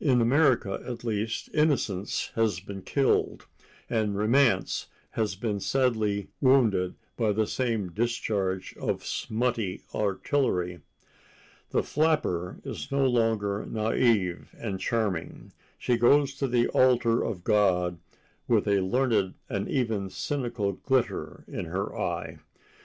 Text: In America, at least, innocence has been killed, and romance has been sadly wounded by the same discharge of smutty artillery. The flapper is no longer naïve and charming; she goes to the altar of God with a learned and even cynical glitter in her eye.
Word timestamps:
In 0.00 0.20
America, 0.20 0.82
at 0.84 1.04
least, 1.04 1.48
innocence 1.54 2.32
has 2.34 2.58
been 2.58 2.82
killed, 2.82 3.46
and 3.88 4.18
romance 4.18 4.88
has 5.10 5.36
been 5.36 5.60
sadly 5.60 6.26
wounded 6.40 6.96
by 7.16 7.30
the 7.30 7.46
same 7.46 7.92
discharge 7.92 8.76
of 8.78 9.06
smutty 9.06 9.84
artillery. 9.94 10.80
The 11.70 11.84
flapper 11.84 12.58
is 12.64 12.90
no 12.90 13.06
longer 13.06 13.64
naïve 13.64 14.48
and 14.58 14.80
charming; 14.80 15.52
she 15.78 15.96
goes 15.96 16.34
to 16.38 16.48
the 16.48 16.66
altar 16.70 17.22
of 17.24 17.44
God 17.44 18.00
with 18.48 18.66
a 18.66 18.80
learned 18.80 19.34
and 19.48 19.68
even 19.68 20.10
cynical 20.10 20.72
glitter 20.72 21.44
in 21.46 21.66
her 21.66 21.96
eye. 21.96 22.40